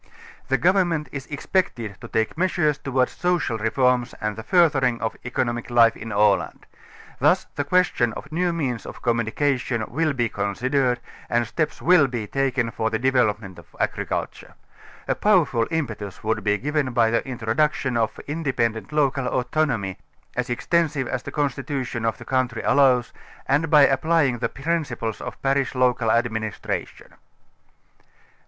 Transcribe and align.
The 0.47 0.57
govern 0.57 0.87
ment 0.87 1.09
is 1.11 1.27
expected 1.27 1.95
to 2.01 2.07
take 2.07 2.35
measures 2.35 2.79
towards 2.79 3.11
social 3.11 3.59
reforms 3.59 4.15
and 4.19 4.35
the 4.35 4.41
furthering 4.41 4.99
of 4.99 5.13
the 5.13 5.19
economic 5.27 5.69
life 5.69 5.95
in 5.95 6.11
Aland. 6.11 6.65
Thus 7.19 7.45
the 7.53 7.63
question 7.63 8.11
of 8.13 8.31
new 8.31 8.51
means 8.51 8.87
of 8.87 9.03
communicatioii 9.03 9.87
will 9.89 10.13
be 10.13 10.27
considered 10.27 10.99
and 11.29 11.45
steps 11.45 11.83
will 11.83 12.07
be 12.07 12.25
taken 12.25 12.71
for 12.71 12.89
the 12.89 12.97
developement 12.97 13.59
of 13.59 13.75
agriculture. 13.79 14.55
A 15.07 15.13
powerful 15.13 15.67
impetus 15.69 16.23
would 16.23 16.43
be 16.43 16.57
given 16.57 16.93
by 16.93 17.11
the 17.11 17.23
introduction 17.27 17.95
of 17.95 18.17
independent 18.25 18.91
local 18.91 19.27
autonomy, 19.27 19.99
as 20.35 20.49
extensive 20.49 21.07
as 21.07 21.21
the 21.21 21.31
constitu 21.31 21.85
tion 21.85 22.05
of 22.05 22.17
the 22.17 22.25
country 22.25 22.63
allows, 22.63 23.13
and 23.45 23.69
by 23.69 23.83
applying 23.85 24.39
the 24.39 24.49
principles 24.49 25.21
of 25.21 25.39
parish 25.43 25.75
local 25.75 26.09
administration. 26.09 27.13